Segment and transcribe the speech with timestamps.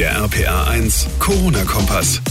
[0.00, 2.22] Der RPA 1 Corona-Kompass.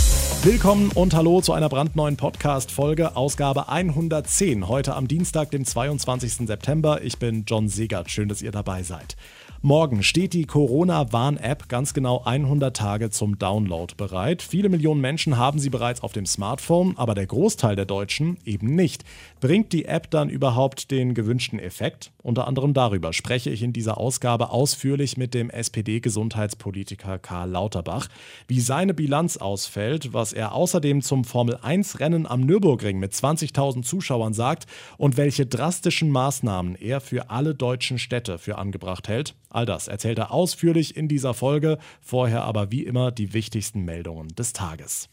[0.42, 6.48] Willkommen und hallo zu einer brandneuen Podcast-Folge, Ausgabe 110, heute am Dienstag, dem 22.
[6.48, 7.04] September.
[7.04, 8.10] Ich bin John Segert.
[8.10, 9.18] Schön, dass ihr dabei seid.
[9.62, 14.42] Morgen steht die Corona-Warn-App ganz genau 100 Tage zum Download bereit.
[14.42, 18.74] Viele Millionen Menschen haben sie bereits auf dem Smartphone, aber der Großteil der Deutschen eben
[18.74, 19.04] nicht.
[19.42, 22.14] Bringt die App dann überhaupt den gewünschten Effekt?
[22.24, 28.08] Unter anderem darüber spreche ich in dieser Ausgabe ausführlich mit dem SPD-Gesundheitspolitiker Karl Lauterbach,
[28.48, 34.68] wie seine Bilanz ausfällt, was er außerdem zum Formel-1-Rennen am Nürburgring mit 20.000 Zuschauern sagt
[34.98, 39.36] und welche drastischen Maßnahmen er für alle deutschen Städte für angebracht hält.
[39.50, 44.30] All das erzählt er ausführlich in dieser Folge, vorher aber wie immer die wichtigsten Meldungen
[44.36, 45.10] des Tages.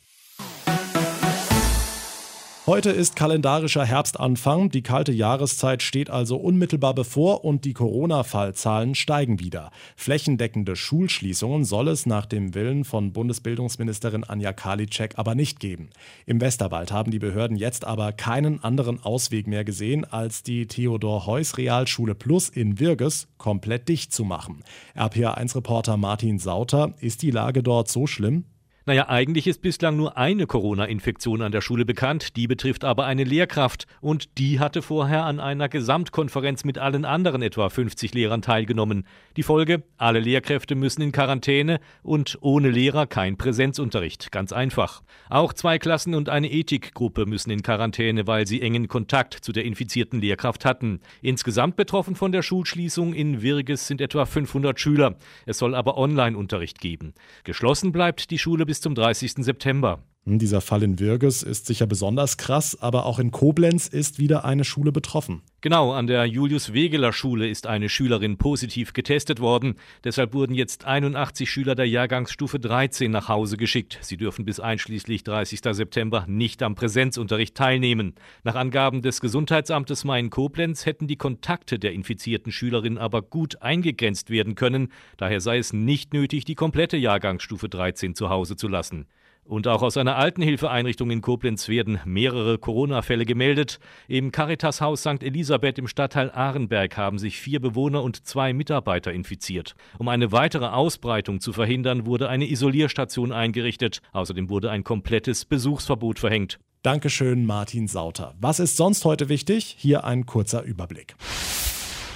[2.66, 9.38] Heute ist kalendarischer Herbstanfang, die kalte Jahreszeit steht also unmittelbar bevor und die Corona-Fallzahlen steigen
[9.38, 9.70] wieder.
[9.94, 15.90] Flächendeckende Schulschließungen soll es nach dem Willen von Bundesbildungsministerin Anja Karliczek aber nicht geben.
[16.26, 21.58] Im Westerwald haben die Behörden jetzt aber keinen anderen Ausweg mehr gesehen, als die Theodor-Heuss
[21.58, 24.64] Realschule Plus in Wirges komplett dicht zu machen.
[24.96, 28.45] RPA1-Reporter Martin Sauter, ist die Lage dort so schlimm?
[28.88, 33.24] Naja, eigentlich ist bislang nur eine Corona-Infektion an der Schule bekannt, die betrifft aber eine
[33.24, 39.04] Lehrkraft und die hatte vorher an einer Gesamtkonferenz mit allen anderen etwa 50 Lehrern teilgenommen.
[39.37, 45.02] Die Folge, alle Lehrkräfte müssen in Quarantäne und ohne Lehrer kein Präsenzunterricht, ganz einfach.
[45.30, 49.64] Auch zwei Klassen und eine Ethikgruppe müssen in Quarantäne, weil sie engen Kontakt zu der
[49.64, 51.01] infizierten Lehrkraft hatten.
[51.23, 55.16] Insgesamt betroffen von der Schulschließung in Wirges sind etwa 500 Schüler.
[55.45, 57.14] Es soll aber Online-Unterricht geben.
[57.42, 59.37] Geschlossen bleibt die Schule bis bis zum 30.
[59.43, 60.02] September.
[60.27, 64.44] Hm, dieser Fall in Wirges ist sicher besonders krass, aber auch in Koblenz ist wieder
[64.44, 65.43] eine Schule betroffen.
[65.60, 69.77] Genau, an der Julius-Wegeler-Schule ist eine Schülerin positiv getestet worden.
[70.04, 73.99] Deshalb wurden jetzt 81 Schüler der Jahrgangsstufe 13 nach Hause geschickt.
[74.03, 75.60] Sie dürfen bis einschließlich 30.
[75.72, 78.15] September nicht am Präsenzunterricht teilnehmen.
[78.43, 84.56] Nach Angaben des Gesundheitsamtes Main-Koblenz hätten die Kontakte der infizierten Schülerin aber gut eingegrenzt werden
[84.56, 84.88] können.
[85.16, 89.06] Daher sei es nicht nötig, die komplette Jahrgangsstufe 13 zu Hause zu lassen.
[89.48, 93.78] Und auch aus einer Altenhilfeeinrichtung in Koblenz werden mehrere Corona-Fälle gemeldet.
[94.08, 95.22] Im Caritas-Haus St.
[95.22, 99.76] Elisabeth im Stadtteil Ahrenberg haben sich vier Bewohner und zwei Mitarbeiter infiziert.
[99.98, 104.02] Um eine weitere Ausbreitung zu verhindern, wurde eine Isolierstation eingerichtet.
[104.12, 106.58] Außerdem wurde ein komplettes Besuchsverbot verhängt.
[106.82, 108.34] Dankeschön, Martin Sauter.
[108.40, 109.76] Was ist sonst heute wichtig?
[109.78, 111.16] Hier ein kurzer Überblick.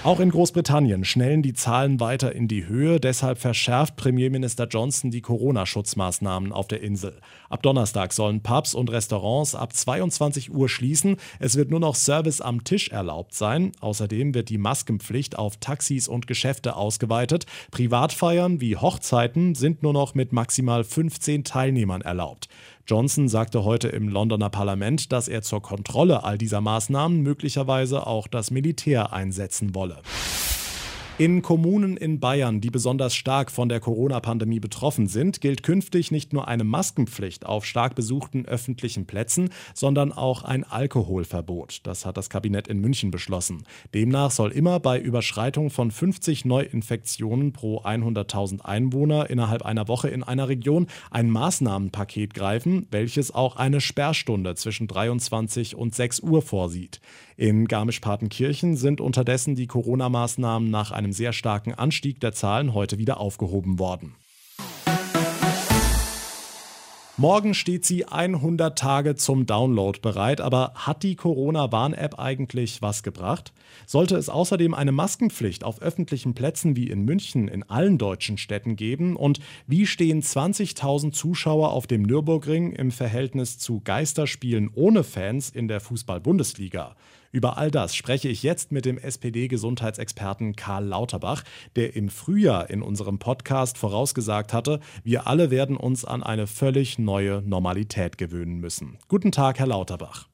[0.03, 3.00] Auch in Großbritannien schnellen die Zahlen weiter in die Höhe.
[3.00, 7.21] Deshalb verschärft Premierminister Johnson die Corona-Schutzmaßnahmen auf der Insel.
[7.50, 11.16] Ab Donnerstag sollen Pubs und Restaurants ab 22 Uhr schließen.
[11.38, 13.72] Es wird nur noch Service am Tisch erlaubt sein.
[13.81, 17.44] Außerdem wird die Maskenpflicht auf Taxis und Geschäfte ausgeweitet.
[17.71, 22.49] Privatfeiern wie Hochzeiten sind nur noch mit maximal 15 Teilnehmern erlaubt.
[22.91, 28.27] Johnson sagte heute im Londoner Parlament, dass er zur Kontrolle all dieser Maßnahmen möglicherweise auch
[28.27, 29.89] das Militär einsetzen wolle.
[29.90, 30.59] dollar.
[31.20, 36.32] In Kommunen in Bayern, die besonders stark von der Corona-Pandemie betroffen sind, gilt künftig nicht
[36.32, 41.81] nur eine Maskenpflicht auf stark besuchten öffentlichen Plätzen, sondern auch ein Alkoholverbot.
[41.82, 43.64] Das hat das Kabinett in München beschlossen.
[43.92, 50.22] Demnach soll immer bei Überschreitung von 50 Neuinfektionen pro 100.000 Einwohner innerhalb einer Woche in
[50.22, 57.02] einer Region ein Maßnahmenpaket greifen, welches auch eine Sperrstunde zwischen 23 und 6 Uhr vorsieht.
[57.37, 63.19] In Garmisch-Partenkirchen sind unterdessen die Corona-Maßnahmen nach einem sehr starken Anstieg der Zahlen heute wieder
[63.21, 64.15] aufgehoben worden.
[67.21, 73.53] Morgen steht sie 100 Tage zum Download bereit, aber hat die Corona-Warn-App eigentlich was gebracht?
[73.84, 78.75] Sollte es außerdem eine Maskenpflicht auf öffentlichen Plätzen wie in München in allen deutschen Städten
[78.75, 79.16] geben?
[79.16, 85.69] Und wie stehen 20.000 Zuschauer auf dem Nürburgring im Verhältnis zu Geisterspielen ohne Fans in
[85.69, 86.97] der Fußball-Bundesliga?
[87.32, 91.44] Über all das spreche ich jetzt mit dem SPD-Gesundheitsexperten Karl Lauterbach,
[91.76, 96.99] der im Frühjahr in unserem Podcast vorausgesagt hatte, wir alle werden uns an eine völlig
[96.99, 98.99] neue Normalität gewöhnen müssen.
[99.06, 100.26] Guten Tag, Herr Lauterbach.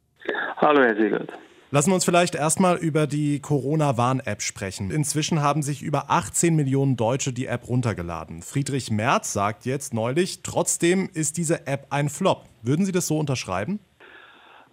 [0.57, 1.31] Hallo, Herr Siegert.
[1.71, 4.91] Lassen wir uns vielleicht erstmal über die Corona-Warn-App sprechen.
[4.91, 8.41] Inzwischen haben sich über 18 Millionen Deutsche die App runtergeladen.
[8.41, 12.45] Friedrich Merz sagt jetzt neulich, trotzdem ist diese App ein Flop.
[12.63, 13.81] Würden Sie das so unterschreiben?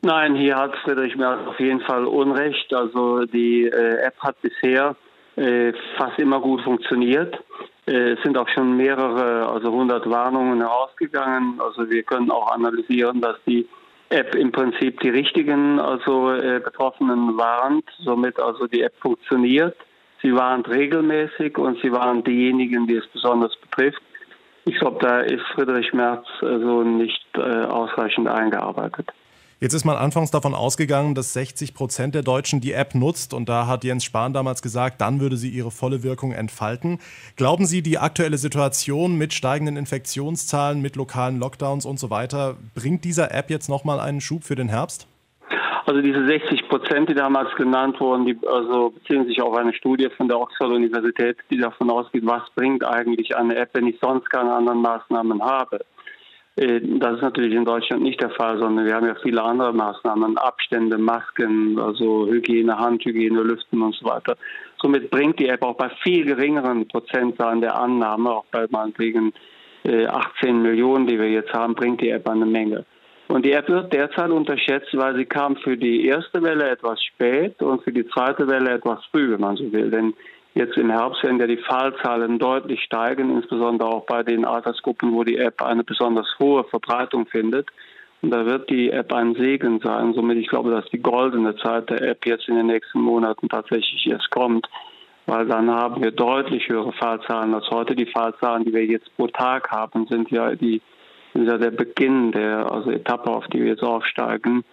[0.05, 2.73] Nein, hier hat Friedrich Merz auf jeden Fall Unrecht.
[2.73, 4.97] Also die äh, App hat bisher
[5.37, 7.41] äh, fast immer gut funktioniert.
[7.85, 11.61] Äh, es sind auch schon mehrere, also 100 Warnungen herausgegangen.
[11.61, 13.65] Also wir können auch analysieren, dass die
[14.09, 17.85] App im Prinzip die richtigen, also äh, Betroffenen warnt.
[17.99, 19.77] Somit also die App funktioniert.
[20.21, 24.01] Sie warnt regelmäßig und sie warnt diejenigen, die es besonders betrifft.
[24.65, 29.13] Ich glaube, da ist Friedrich Merz so nicht äh, ausreichend eingearbeitet.
[29.63, 33.47] Jetzt ist man anfangs davon ausgegangen, dass 60 Prozent der Deutschen die App nutzt und
[33.47, 36.99] da hat Jens Spahn damals gesagt, dann würde sie ihre volle Wirkung entfalten.
[37.37, 43.05] Glauben Sie, die aktuelle Situation mit steigenden Infektionszahlen, mit lokalen Lockdowns und so weiter, bringt
[43.05, 45.07] dieser App jetzt nochmal einen Schub für den Herbst?
[45.85, 50.09] Also diese 60 Prozent, die damals genannt wurden, die also beziehen sich auf eine Studie
[50.17, 54.51] von der Oxford-Universität, die davon ausgeht, was bringt eigentlich eine App, wenn ich sonst keine
[54.51, 55.85] anderen Maßnahmen habe.
[56.55, 59.73] Äh, das ist natürlich in Deutschland nicht der Fall, sondern wir haben ja viele andere
[59.73, 64.37] Maßnahmen, Abstände, Masken, also Hygiene, Handhygiene, Lüften und so weiter.
[64.81, 69.33] Somit bringt die App auch bei viel geringeren Prozentzahlen der Annahme, auch bei meinetwegen
[69.85, 72.85] 18 äh, Millionen, die wir jetzt haben, bringt die App eine Menge.
[73.27, 77.61] Und die App wird derzeit unterschätzt, weil sie kam für die erste Welle etwas spät
[77.61, 79.89] und für die zweite Welle etwas früh, wenn man so will.
[79.89, 80.13] Denn
[80.55, 85.23] Jetzt im Herbst werden ja die Fallzahlen deutlich steigen, insbesondere auch bei den Altersgruppen, wo
[85.23, 87.69] die App eine besonders hohe Verbreitung findet.
[88.21, 90.13] Und da wird die App ein Segen sein.
[90.13, 94.05] Somit, ich glaube, dass die goldene Zeit der App jetzt in den nächsten Monaten tatsächlich
[94.07, 94.69] erst kommt.
[95.25, 97.95] Weil dann haben wir deutlich höhere Fallzahlen als heute.
[97.95, 100.81] Die Fallzahlen, die wir jetzt pro Tag haben, sind ja die,
[101.33, 104.63] sind ja der Beginn der also Etappe, auf die wir jetzt aufsteigen.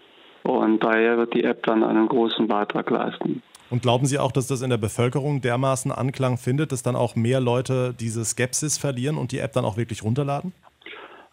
[0.43, 3.43] Und daher wird die App dann einen großen Beitrag leisten.
[3.71, 7.15] Und glauben Sie auch, dass das in der Bevölkerung dermaßen Anklang findet, dass dann auch
[7.15, 10.53] mehr Leute diese Skepsis verlieren und die App dann auch wirklich runterladen?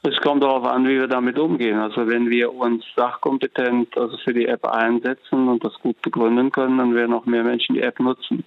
[0.04, 1.80] Es kommt darauf an, wie wir damit umgehen.
[1.80, 6.78] Also wenn wir uns sachkompetent also für die App einsetzen und das gut begründen können,
[6.78, 8.44] dann werden auch mehr Menschen die App nutzen.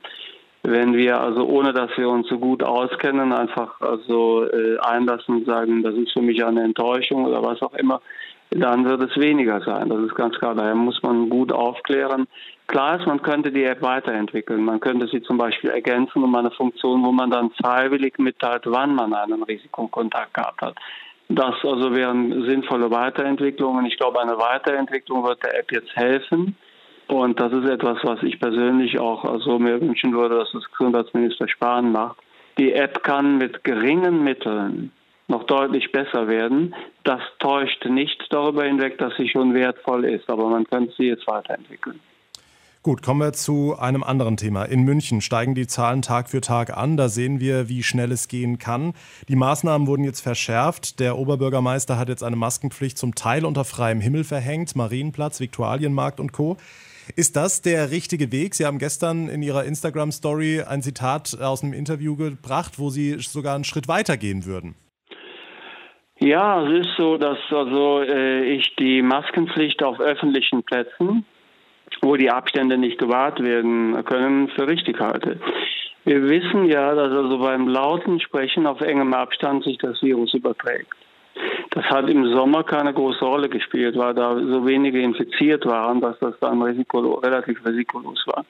[0.63, 5.47] Wenn wir also ohne dass wir uns so gut auskennen, einfach also äh, einlassen und
[5.47, 8.01] sagen, das ist für mich eine Enttäuschung oder was auch immer,
[8.51, 9.89] dann wird es weniger sein.
[9.89, 10.55] Das ist ganz klar.
[10.55, 12.27] Daher muss man gut aufklären.
[12.71, 14.65] Klar ist, man könnte die App weiterentwickeln.
[14.65, 18.95] Man könnte sie zum Beispiel ergänzen um eine Funktion, wo man dann freiwillig mitteilt, wann
[18.95, 20.77] man einen Risikokontakt gehabt hat.
[21.29, 23.87] Das also wären sinnvolle Weiterentwicklungen.
[23.87, 26.55] Ich glaube, eine Weiterentwicklung wird der App jetzt helfen.
[27.09, 31.49] Und das ist etwas, was ich persönlich auch also mir wünschen würde, dass das Gesundheitsminister
[31.49, 32.19] Spahn macht.
[32.57, 34.93] Die App kann mit geringen Mitteln
[35.27, 36.73] noch deutlich besser werden.
[37.03, 41.27] Das täuscht nicht darüber hinweg, dass sie schon wertvoll ist, aber man könnte sie jetzt
[41.27, 41.99] weiterentwickeln.
[42.83, 44.65] Gut, kommen wir zu einem anderen Thema.
[44.65, 46.97] In München steigen die Zahlen Tag für Tag an.
[46.97, 48.95] Da sehen wir, wie schnell es gehen kann.
[49.29, 50.99] Die Maßnahmen wurden jetzt verschärft.
[50.99, 54.77] Der Oberbürgermeister hat jetzt eine Maskenpflicht zum Teil unter freiem Himmel verhängt.
[54.77, 56.57] Marienplatz, Viktualienmarkt und Co.
[57.17, 58.55] Ist das der richtige Weg?
[58.55, 63.57] Sie haben gestern in Ihrer Instagram-Story ein Zitat aus einem Interview gebracht, wo Sie sogar
[63.57, 64.75] einen Schritt weiter gehen würden.
[66.19, 71.27] Ja, es ist so, dass also äh, ich die Maskenpflicht auf öffentlichen Plätzen,
[72.03, 75.39] wo die Abstände nicht gewahrt werden können, für richtig halte.
[76.05, 80.95] Wir wissen ja, dass also beim lauten Sprechen auf engem Abstand sich das Virus überträgt.
[81.71, 86.19] Das hat im Sommer keine große Rolle gespielt, weil da so wenige infiziert waren, dass
[86.19, 88.45] das dann risiko, relativ risikolos war.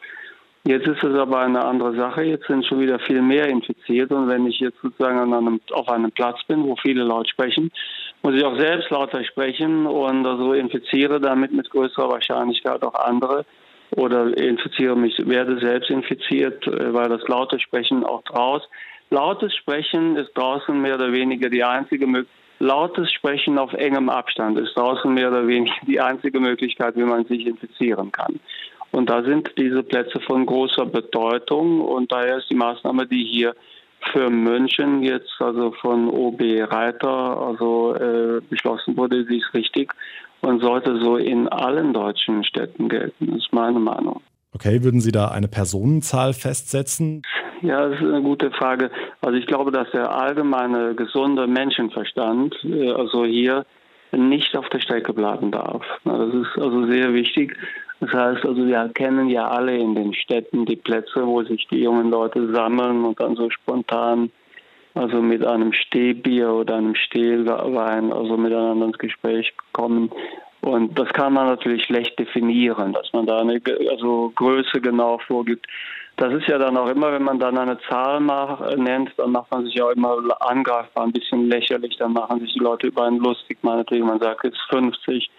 [0.64, 2.22] Jetzt ist es aber eine andere Sache.
[2.22, 4.10] Jetzt sind schon wieder viel mehr infiziert.
[4.10, 7.70] Und wenn ich jetzt sozusagen einem, auf einem Platz bin, wo viele laut sprechen,
[8.22, 13.44] muss ich auch selbst lauter sprechen und also infiziere damit mit größerer Wahrscheinlichkeit auch andere
[13.96, 18.68] oder infiziere mich, werde selbst infiziert, äh, weil das laute Sprechen auch draußen.
[19.10, 22.36] Lautes Sprechen ist draußen mehr oder weniger die einzige Möglichkeit.
[22.62, 27.24] Lautes Sprechen auf engem Abstand ist draußen mehr oder weniger die einzige Möglichkeit, wie man
[27.24, 28.38] sich infizieren kann.
[28.92, 33.54] Und da sind diese Plätze von großer Bedeutung und daher ist die Maßnahme, die hier
[34.12, 36.40] für München jetzt also von OB
[36.70, 39.92] Reiter also äh, beschlossen wurde, sie ist richtig
[40.40, 43.26] und sollte so in allen deutschen Städten gelten.
[43.26, 44.22] Das ist meine Meinung.
[44.52, 47.22] Okay, würden Sie da eine Personenzahl festsetzen?
[47.62, 48.90] Ja, das ist eine gute Frage.
[49.20, 53.64] Also ich glaube, dass der allgemeine gesunde Menschenverstand äh, also hier
[54.12, 55.84] nicht auf der Strecke bleiben darf.
[56.04, 57.56] Das ist also sehr wichtig.
[58.00, 61.82] Das heißt also, wir kennen ja alle in den Städten die Plätze, wo sich die
[61.82, 64.30] jungen Leute sammeln und dann so spontan,
[64.94, 70.10] also mit einem Stehbier oder einem Stehlwein, also miteinander ins Gespräch kommen.
[70.62, 75.66] Und das kann man natürlich schlecht definieren, dass man da eine also Größe genau vorgibt.
[76.16, 79.50] Das ist ja dann auch immer, wenn man dann eine Zahl macht, nennt, dann macht
[79.50, 81.96] man sich ja auch immer angreifbar, ein bisschen lächerlich.
[81.98, 85.30] Dann machen sich die Leute über einen lustig, meinetwegen, man sagt jetzt 50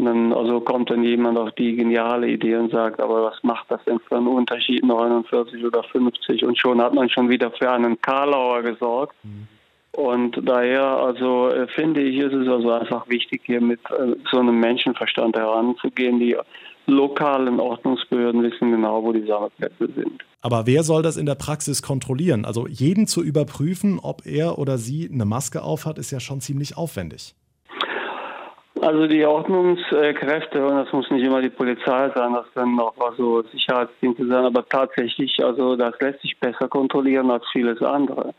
[0.00, 3.70] und dann also kommt dann jemand auf die geniale Idee und sagt, aber was macht
[3.70, 6.42] das denn für einen Unterschied, 49 oder 50?
[6.42, 9.14] Und schon hat man schon wieder für einen Karlauer gesorgt.
[9.22, 9.46] Mhm.
[9.92, 14.38] Und daher, also äh, finde ich, ist es also einfach wichtig, hier mit äh, so
[14.38, 16.18] einem Menschenverstand heranzugehen.
[16.18, 16.34] Die
[16.86, 20.24] lokalen Ordnungsbehörden wissen genau, wo die Sammelplätze sind.
[20.40, 22.46] Aber wer soll das in der Praxis kontrollieren?
[22.46, 26.78] Also jeden zu überprüfen, ob er oder sie eine Maske aufhat, ist ja schon ziemlich
[26.78, 27.34] aufwendig.
[28.82, 33.42] Also die Ordnungskräfte, und das muss nicht immer die Polizei sein, das können auch so
[33.42, 38.34] Sicherheitsdienste sein, aber tatsächlich, also das lässt sich besser kontrollieren als vieles andere.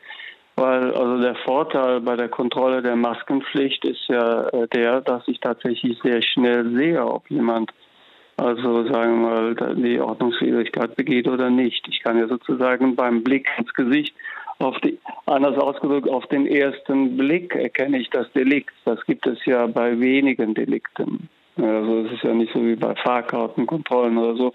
[0.56, 5.40] Weil also der Vorteil bei der Kontrolle der Maskenpflicht ist ja äh, der, dass ich
[5.40, 7.72] tatsächlich sehr schnell sehe, ob jemand
[8.38, 11.88] also sagen wir mal die Ordnungswidrigkeit begeht oder nicht.
[11.88, 14.16] Ich kann ja sozusagen beim Blick ins Gesicht
[14.62, 18.74] auf die, anders ausgedrückt, auf den ersten Blick erkenne ich das Delikt.
[18.86, 21.30] Das gibt es ja bei wenigen Delikten.
[21.58, 24.53] Also es ist ja nicht so wie bei Fahrkartenkontrollen oder so,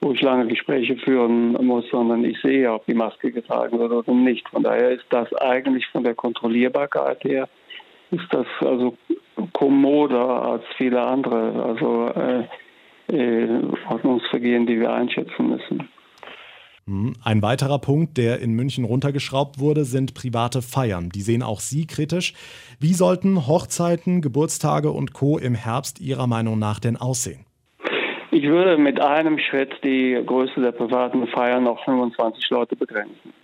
[0.00, 4.12] wo ich lange Gespräche führen muss, sondern ich sehe, ob die Maske getragen wird oder
[4.12, 4.48] nicht.
[4.48, 7.48] Von daher ist das eigentlich von der Kontrollierbarkeit her,
[8.10, 8.96] ist das also
[9.52, 12.44] kommoder als viele andere also äh,
[13.12, 15.88] äh, Ordnungsvergehen, die wir einschätzen müssen.
[16.88, 21.10] Hm, ein weiterer Punkt, der in München runtergeschraubt wurde, sind private Feiern.
[21.10, 22.32] Die sehen auch Sie kritisch.
[22.80, 25.36] Wie sollten Hochzeiten, Geburtstage und Co.
[25.36, 27.44] im Herbst Ihrer Meinung nach denn aussehen?
[28.30, 33.34] Ich würde mit einem Schritt die Größe der privaten Feiern auf 25 Leute begrenzen.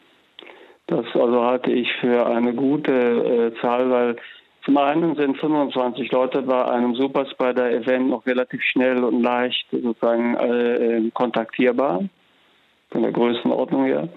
[0.87, 4.17] Das also halte ich für eine gute äh, Zahl, weil
[4.65, 10.97] zum einen sind 25 Leute bei einem Superspreader-Event noch relativ schnell und leicht sozusagen äh,
[10.97, 12.05] äh kontaktierbar
[12.95, 14.09] von der Größenordnung her.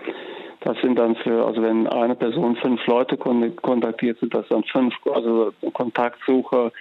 [0.62, 4.94] Das sind dann für, also wenn eine Person fünf Leute kontaktiert, sind das dann fünf,
[5.12, 6.72] also Kontaktsucher,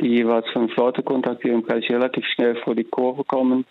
[0.00, 3.64] die jeweils fünf Leute kontaktieren, kann ich relativ schnell vor die Kurve kommen.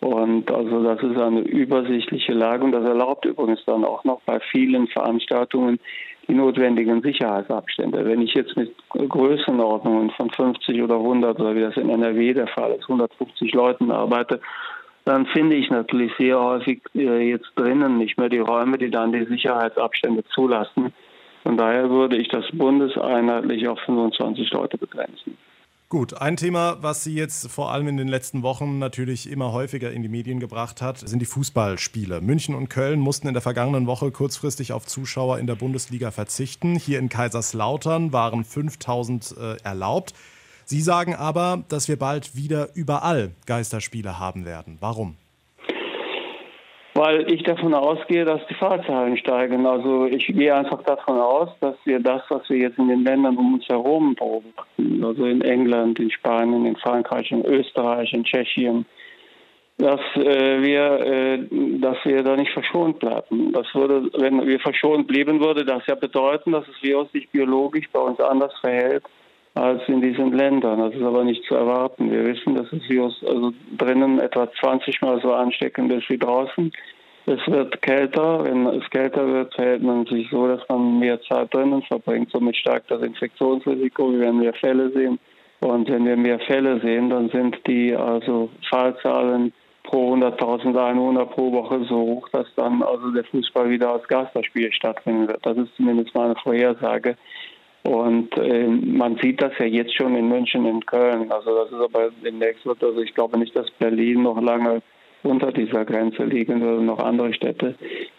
[0.00, 4.40] Und also das ist eine übersichtliche Lage und das erlaubt übrigens dann auch noch bei
[4.50, 5.78] vielen Veranstaltungen
[6.28, 8.04] die notwendigen Sicherheitsabstände.
[8.04, 12.48] Wenn ich jetzt mit Größenordnungen von 50 oder 100 oder wie das in NRW der
[12.48, 14.40] Fall ist, 150 Leuten arbeite,
[15.08, 19.10] dann finde ich natürlich sehr häufig äh, jetzt drinnen nicht mehr die Räume, die dann
[19.10, 20.92] die Sicherheitsabstände zulassen.
[21.44, 25.38] Von daher würde ich das bundeseinheitlich auf 25 Leute begrenzen.
[25.88, 29.90] Gut, ein Thema, was Sie jetzt vor allem in den letzten Wochen natürlich immer häufiger
[29.90, 32.20] in die Medien gebracht hat, sind die Fußballspiele.
[32.20, 36.76] München und Köln mussten in der vergangenen Woche kurzfristig auf Zuschauer in der Bundesliga verzichten.
[36.76, 40.12] Hier in Kaiserslautern waren 5000 äh, erlaubt.
[40.70, 44.76] Sie sagen aber, dass wir bald wieder überall Geisterspiele haben werden.
[44.80, 45.16] Warum?
[46.92, 49.64] Weil ich davon ausgehe, dass die Fahrzahlen steigen.
[49.64, 53.38] Also ich gehe einfach davon aus, dass wir das, was wir jetzt in den Ländern
[53.38, 58.84] um uns herum beobachten, also in England, in Spanien, in Frankreich, in Österreich, in Tschechien,
[59.78, 61.38] dass äh, wir, äh,
[61.80, 63.54] dass wir da nicht verschont bleiben.
[63.54, 67.88] Das würde, wenn wir verschont blieben, würde das ja bedeuten, dass das Virus sich biologisch
[67.90, 69.04] bei uns anders verhält
[69.58, 70.78] als in diesen Ländern.
[70.78, 72.10] Das ist aber nicht zu erwarten.
[72.10, 76.72] Wir wissen, dass das Virus also drinnen etwa 20 Mal so ansteckend ist wie draußen.
[77.26, 78.44] Es wird kälter.
[78.44, 82.30] Wenn es kälter wird, verhält man sich so, dass man mehr Zeit drinnen verbringt.
[82.30, 84.12] Somit steigt das Infektionsrisiko.
[84.12, 85.18] Wir werden mehr Fälle sehen.
[85.60, 91.50] Und wenn wir mehr Fälle sehen, dann sind die also Fallzahlen pro 100.000 Einwohner pro
[91.52, 95.44] Woche so hoch, dass dann also der Fußball wieder als Geisterspiel stattfinden wird.
[95.44, 97.16] Das ist zumindest meine Vorhersage.
[97.88, 101.32] Und äh, man sieht das ja jetzt schon in München, in Köln.
[101.32, 104.82] Also das ist aber demnächst wird, also ich glaube nicht, dass Berlin noch lange
[105.22, 107.76] unter dieser Grenze liegen würde, noch andere Städte.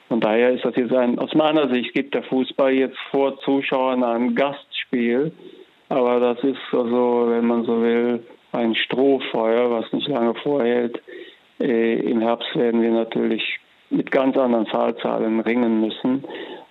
[0.07, 4.03] Von daher ist das jetzt ein, aus meiner Sicht gibt der Fußball jetzt vor Zuschauern
[4.03, 5.31] ein Gastspiel.
[5.89, 8.23] Aber das ist also, wenn man so will,
[8.53, 10.99] ein Strohfeuer, was nicht lange vorhält.
[11.59, 13.59] Äh, Im Herbst werden wir natürlich
[13.91, 16.23] mit ganz anderen Zahlzahlen ringen müssen.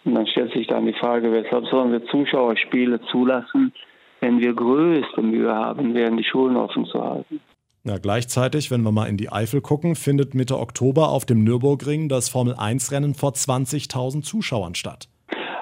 [0.08, 3.74] Und dann stellt sich dann die Frage, weshalb sollen wir Zuschauerspiele zulassen,
[4.20, 7.40] wenn wir größte Mühe haben, während die Schulen offen zu halten.
[7.84, 12.08] Ja, gleichzeitig, wenn wir mal in die Eifel gucken, findet Mitte Oktober auf dem Nürburgring
[12.08, 15.08] das Formel-1-Rennen vor 20.000 Zuschauern statt.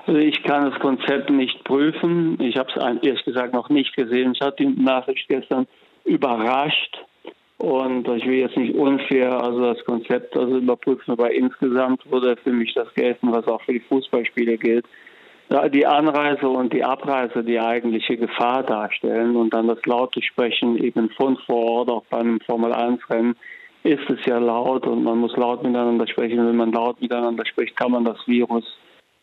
[0.07, 2.41] Also ich kann das Konzept nicht prüfen.
[2.41, 4.31] Ich habe es ehrlich gesagt noch nicht gesehen.
[4.33, 5.67] Ich hatte die Nachricht gestern
[6.05, 6.97] überrascht.
[7.59, 12.53] Und ich will jetzt nicht unfair also das Konzept also überprüfen, aber insgesamt würde für
[12.53, 14.85] mich das gelten, was auch für die Fußballspiele gilt.
[15.73, 21.09] Die Anreise und die Abreise die eigentliche Gefahr darstellen und dann das laute Sprechen eben
[21.11, 23.37] von vor Ort, auch beim Formel-1-Rennen,
[23.85, 26.45] ist es ja laut und man muss laut miteinander sprechen.
[26.45, 28.65] Wenn man laut miteinander spricht, kann man das Virus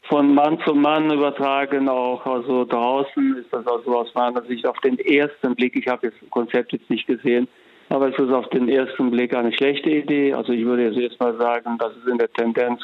[0.09, 4.79] von Mann zu Mann übertragen, auch also draußen ist das also aus meiner Sicht auf
[4.81, 7.47] den ersten Blick, ich habe das Konzept jetzt nicht gesehen,
[7.93, 10.33] aber es ist auf den ersten Blick eine schlechte Idee.
[10.33, 12.81] Also ich würde jetzt erstmal sagen, das ist in der Tendenz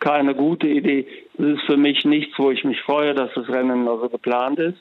[0.00, 1.06] keine gute Idee.
[1.36, 4.78] Es ist für mich nichts, wo ich mich freue, dass das Rennen also geplant ist.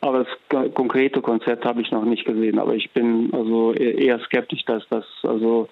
[0.00, 2.58] Aber das konkrete Konzept habe ich noch nicht gesehen.
[2.58, 5.68] Aber ich bin also eher skeptisch, dass das also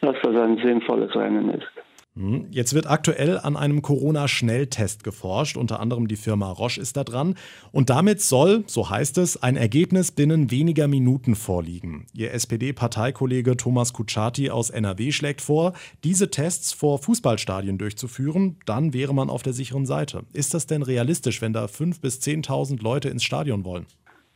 [0.00, 1.85] dass das ein sinnvolles Rennen ist.
[2.16, 7.04] Hm, jetzt wird aktuell an einem Corona-Schnelltest geforscht, unter anderem die Firma Roche ist da
[7.04, 7.34] dran.
[7.72, 12.06] Und damit soll, so heißt es, ein Ergebnis binnen weniger Minuten vorliegen.
[12.14, 19.14] Ihr SPD-Parteikollege Thomas Kutschaty aus NRW schlägt vor, diese Tests vor Fußballstadien durchzuführen, dann wäre
[19.14, 20.22] man auf der sicheren Seite.
[20.32, 23.84] Ist das denn realistisch, wenn da 5.000 bis 10.000 Leute ins Stadion wollen?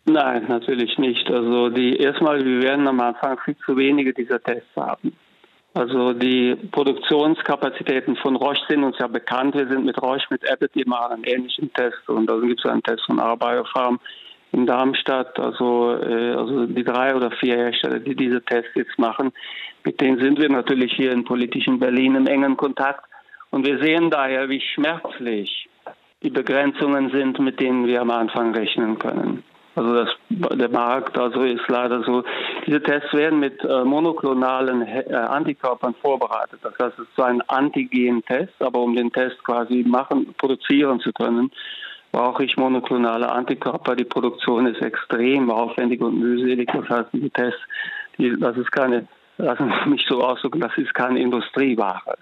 [0.04, 1.28] Nein, natürlich nicht.
[1.30, 5.12] Also die erstmal, wir werden am Anfang viel zu wenige dieser Tests haben.
[5.72, 9.54] Also die Produktionskapazitäten von Roche sind uns ja bekannt.
[9.54, 12.82] Wir sind mit Roche, mit Abbott immer einen ähnlichen Test und da gibt es einen
[12.82, 14.00] Test von Arbiofarm
[14.52, 15.38] in Darmstadt.
[15.38, 19.32] Also, äh, also die drei oder vier Hersteller, die diese Tests jetzt machen,
[19.84, 23.04] mit denen sind wir natürlich hier in politischen Berlin im engen Kontakt.
[23.50, 25.68] Und wir sehen daher, wie schmerzlich
[26.22, 29.44] die Begrenzungen sind, mit denen wir am Anfang rechnen können.
[29.76, 32.24] Also das, der Markt also ist leider so.
[32.66, 36.60] Diese Tests werden mit äh, monoklonalen äh, Antikörpern vorbereitet.
[36.62, 41.12] Das heißt, es ist so ein Antigen-Test, aber um den Test quasi machen, produzieren zu
[41.12, 41.50] können,
[42.12, 43.94] brauche ich monoklonale Antikörper.
[43.94, 46.70] Die Produktion ist extrem aufwendig und mühselig.
[46.72, 47.60] Das heißt, diese Tests,
[48.18, 49.06] die, das ist keine,
[49.38, 52.18] lassen Sie mich so ausdrücken, das ist keine Industrieware.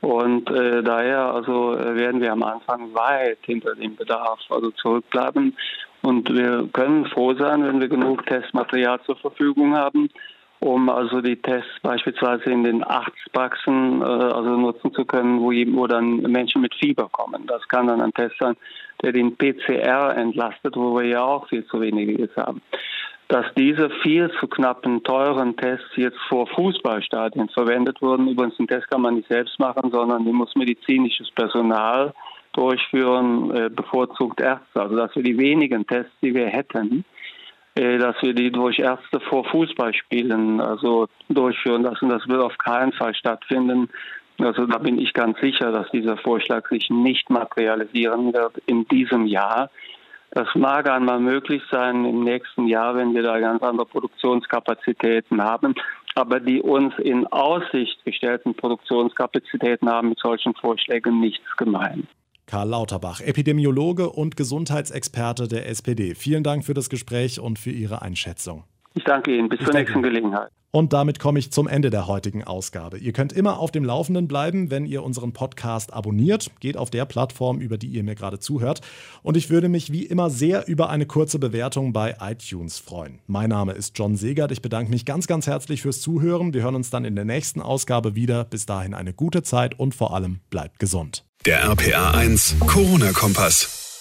[0.00, 5.56] Und äh, daher also äh, werden wir am Anfang weit hinter dem Bedarf also zurückbleiben.
[6.02, 10.10] Und wir können froh sein, wenn wir genug Testmaterial zur Verfügung haben,
[10.58, 15.86] um also die Tests beispielsweise in den Arztpraxen äh, also nutzen zu können, wo, wo
[15.86, 17.46] dann Menschen mit Fieber kommen.
[17.46, 18.56] Das kann dann ein Test sein,
[19.02, 22.62] der den PCR entlastet, wo wir ja auch viel zu wenige jetzt haben.
[23.28, 28.88] Dass diese viel zu knappen, teuren Tests jetzt vor Fußballstadien verwendet wurden, übrigens den Test
[28.90, 32.12] kann man nicht selbst machen, sondern die muss medizinisches Personal
[32.52, 34.80] durchführen, äh, bevorzugt Ärzte.
[34.80, 37.04] Also dass wir die wenigen Tests, die wir hätten,
[37.74, 42.08] äh, dass wir die durch Ärzte vor Fußballspielen also durchführen lassen.
[42.08, 43.88] Das wird auf keinen Fall stattfinden.
[44.38, 49.26] Also da bin ich ganz sicher, dass dieser Vorschlag sich nicht materialisieren wird in diesem
[49.26, 49.70] Jahr.
[50.32, 55.74] Das mag einmal möglich sein im nächsten Jahr, wenn wir da ganz andere Produktionskapazitäten haben.
[56.14, 62.08] Aber die uns in Aussicht gestellten Produktionskapazitäten haben mit solchen Vorschlägen nichts gemein.
[62.52, 66.14] Karl Lauterbach, Epidemiologe und Gesundheitsexperte der SPD.
[66.14, 68.64] Vielen Dank für das Gespräch und für Ihre Einschätzung.
[68.94, 69.48] Ich danke Ihnen.
[69.48, 70.50] Bis ich zur nächsten Gelegenheit.
[70.74, 72.96] Und damit komme ich zum Ende der heutigen Ausgabe.
[72.96, 76.50] Ihr könnt immer auf dem Laufenden bleiben, wenn ihr unseren Podcast abonniert.
[76.60, 78.80] Geht auf der Plattform, über die ihr mir gerade zuhört.
[79.22, 83.18] Und ich würde mich wie immer sehr über eine kurze Bewertung bei iTunes freuen.
[83.26, 84.50] Mein Name ist John Segert.
[84.50, 86.54] Ich bedanke mich ganz, ganz herzlich fürs Zuhören.
[86.54, 88.44] Wir hören uns dann in der nächsten Ausgabe wieder.
[88.44, 91.26] Bis dahin eine gute Zeit und vor allem bleibt gesund.
[91.44, 93.91] Der RPA 1 Corona-Kompass.